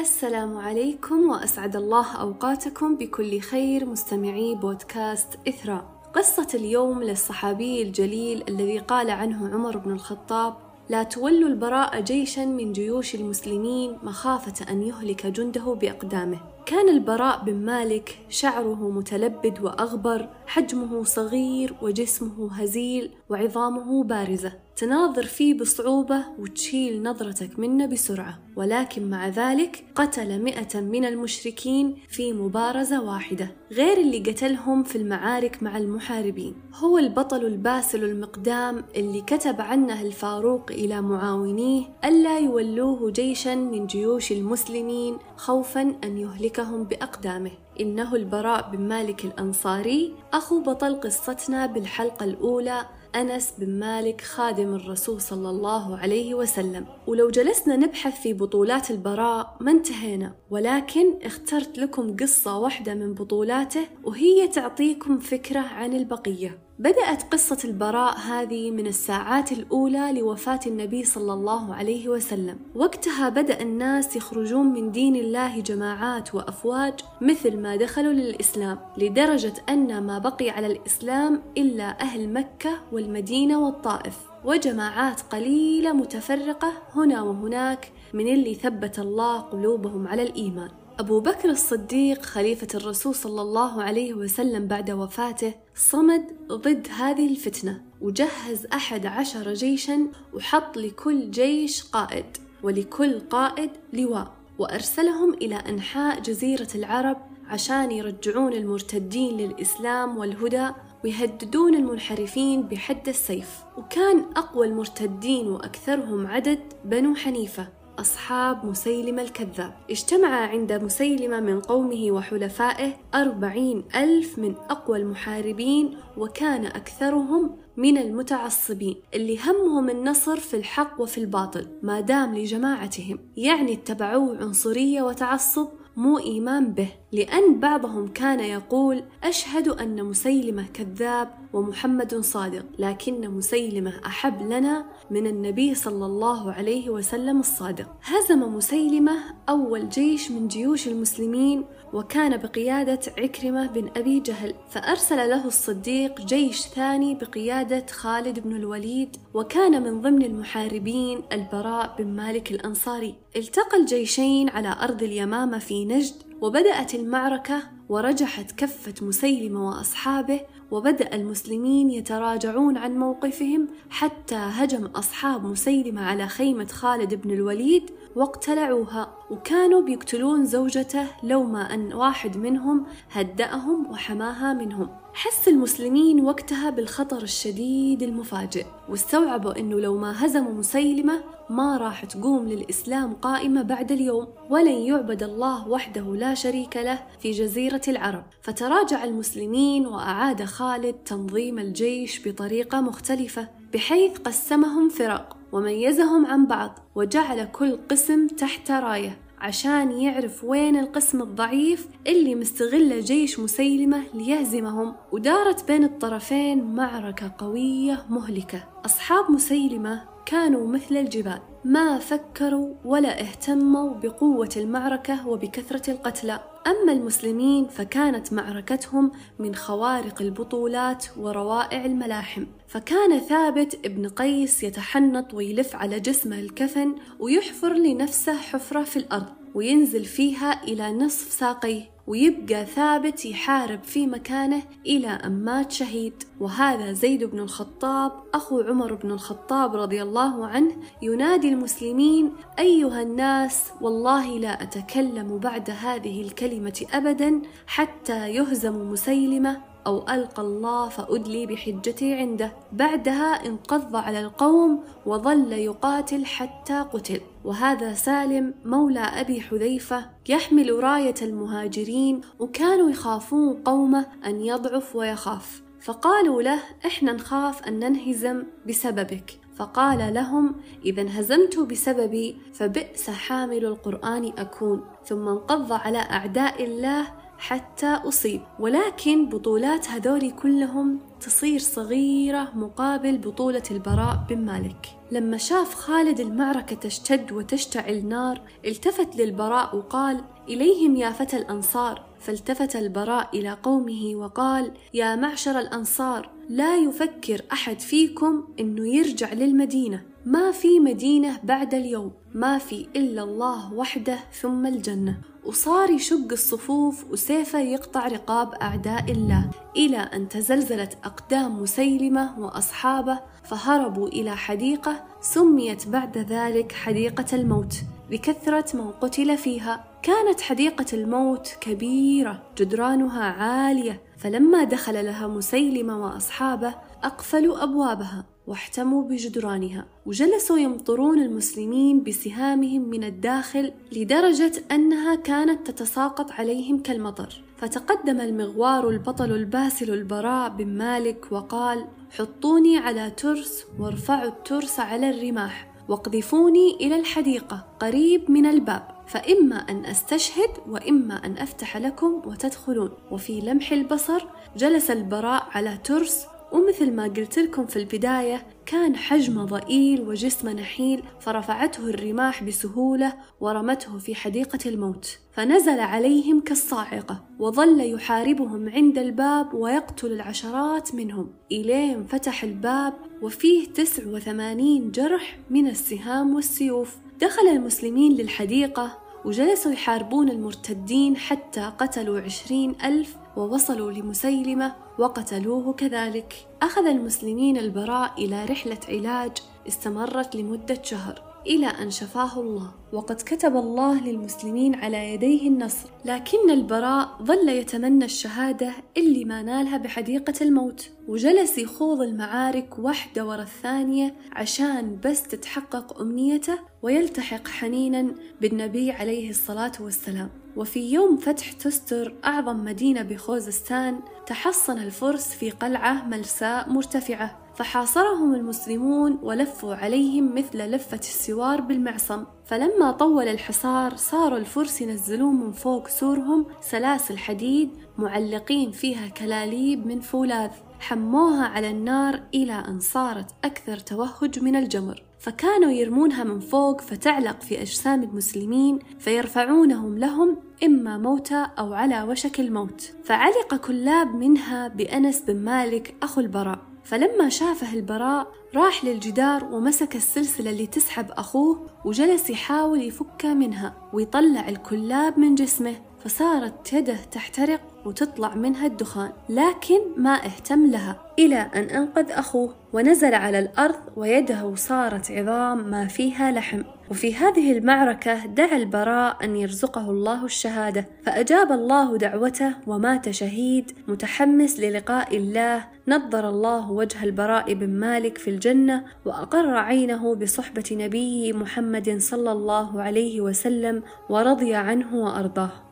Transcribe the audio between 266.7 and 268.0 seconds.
قتل. وهذا